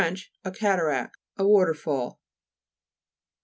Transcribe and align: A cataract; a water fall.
A 0.43 0.49
cataract; 0.49 1.15
a 1.37 1.45
water 1.47 1.75
fall. 1.75 2.19